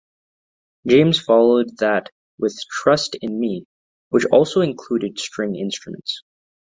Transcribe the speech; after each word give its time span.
James 0.87 1.19
followed 1.19 1.77
that 1.77 2.09
with 2.39 2.57
"Trust 2.71 3.15
in 3.21 3.39
Me", 3.39 3.67
which 4.09 4.25
also 4.31 4.61
included 4.61 5.19
string 5.19 5.55
instruments. 5.55 6.23